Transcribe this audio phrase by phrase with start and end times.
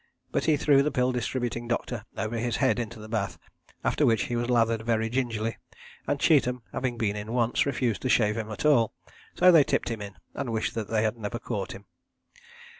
[0.31, 3.37] But he threw the pill distributing doctor over his head into the bath,
[3.83, 5.57] after which he was lathered very gingerly,
[6.07, 8.95] and Cheetham having been in once, refused to shave him at all,
[9.35, 11.85] so they tipped him in and wished they had never caught him.